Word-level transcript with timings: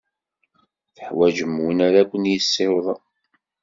Teḥwajem 0.95 1.53
win 1.63 1.79
ara 1.87 2.09
ken-yessiwḍen? 2.09 3.01